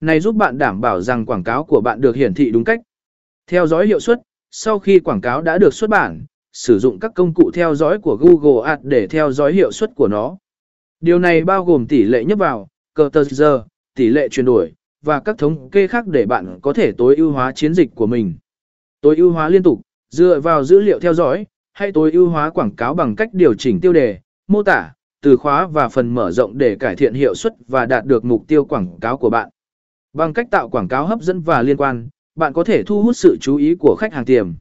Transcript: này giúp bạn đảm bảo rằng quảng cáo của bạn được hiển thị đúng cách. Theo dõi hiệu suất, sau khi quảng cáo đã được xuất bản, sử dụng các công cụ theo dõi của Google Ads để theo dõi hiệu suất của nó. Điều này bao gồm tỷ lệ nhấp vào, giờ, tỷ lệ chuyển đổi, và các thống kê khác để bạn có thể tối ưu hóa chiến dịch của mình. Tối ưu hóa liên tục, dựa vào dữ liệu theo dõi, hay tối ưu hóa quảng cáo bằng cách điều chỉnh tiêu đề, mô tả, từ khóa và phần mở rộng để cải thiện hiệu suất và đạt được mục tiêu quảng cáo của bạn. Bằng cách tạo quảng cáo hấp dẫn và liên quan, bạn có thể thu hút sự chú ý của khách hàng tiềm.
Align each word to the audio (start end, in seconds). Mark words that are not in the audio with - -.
này 0.00 0.20
giúp 0.20 0.36
bạn 0.36 0.58
đảm 0.58 0.80
bảo 0.80 1.00
rằng 1.00 1.26
quảng 1.26 1.44
cáo 1.44 1.64
của 1.64 1.80
bạn 1.80 2.00
được 2.00 2.16
hiển 2.16 2.34
thị 2.34 2.50
đúng 2.50 2.64
cách. 2.64 2.80
Theo 3.46 3.66
dõi 3.66 3.86
hiệu 3.86 4.00
suất, 4.00 4.20
sau 4.50 4.78
khi 4.78 5.00
quảng 5.00 5.20
cáo 5.20 5.42
đã 5.42 5.58
được 5.58 5.74
xuất 5.74 5.90
bản, 5.90 6.24
sử 6.52 6.78
dụng 6.78 6.98
các 7.00 7.12
công 7.14 7.34
cụ 7.34 7.50
theo 7.54 7.74
dõi 7.74 7.98
của 7.98 8.16
Google 8.16 8.68
Ads 8.68 8.82
để 8.84 9.06
theo 9.06 9.32
dõi 9.32 9.52
hiệu 9.52 9.72
suất 9.72 9.90
của 9.94 10.08
nó. 10.08 10.36
Điều 11.00 11.18
này 11.18 11.44
bao 11.44 11.64
gồm 11.64 11.86
tỷ 11.86 12.02
lệ 12.02 12.24
nhấp 12.24 12.38
vào, 12.38 12.68
giờ, 13.30 13.64
tỷ 13.94 14.08
lệ 14.08 14.28
chuyển 14.28 14.46
đổi, 14.46 14.72
và 15.02 15.20
các 15.20 15.38
thống 15.38 15.70
kê 15.70 15.86
khác 15.86 16.06
để 16.06 16.26
bạn 16.26 16.58
có 16.62 16.72
thể 16.72 16.92
tối 16.92 17.16
ưu 17.16 17.30
hóa 17.30 17.52
chiến 17.52 17.74
dịch 17.74 17.94
của 17.94 18.06
mình. 18.06 18.34
Tối 19.00 19.16
ưu 19.16 19.30
hóa 19.30 19.48
liên 19.48 19.62
tục, 19.62 19.80
dựa 20.10 20.40
vào 20.40 20.64
dữ 20.64 20.80
liệu 20.80 21.00
theo 21.00 21.14
dõi, 21.14 21.46
hay 21.72 21.92
tối 21.92 22.12
ưu 22.12 22.28
hóa 22.28 22.50
quảng 22.50 22.76
cáo 22.76 22.94
bằng 22.94 23.16
cách 23.16 23.28
điều 23.32 23.54
chỉnh 23.54 23.80
tiêu 23.80 23.92
đề, 23.92 24.18
mô 24.48 24.62
tả, 24.62 24.92
từ 25.22 25.36
khóa 25.36 25.66
và 25.66 25.88
phần 25.88 26.14
mở 26.14 26.30
rộng 26.30 26.58
để 26.58 26.76
cải 26.76 26.96
thiện 26.96 27.14
hiệu 27.14 27.34
suất 27.34 27.52
và 27.68 27.86
đạt 27.86 28.04
được 28.04 28.24
mục 28.24 28.44
tiêu 28.48 28.64
quảng 28.64 29.00
cáo 29.00 29.16
của 29.16 29.30
bạn. 29.30 29.48
Bằng 30.16 30.32
cách 30.32 30.50
tạo 30.50 30.68
quảng 30.68 30.88
cáo 30.88 31.06
hấp 31.06 31.20
dẫn 31.20 31.40
và 31.40 31.62
liên 31.62 31.76
quan, 31.76 32.08
bạn 32.36 32.52
có 32.52 32.64
thể 32.64 32.82
thu 32.82 33.02
hút 33.02 33.16
sự 33.16 33.36
chú 33.40 33.56
ý 33.56 33.74
của 33.74 33.96
khách 33.98 34.12
hàng 34.12 34.24
tiềm. 34.24 34.52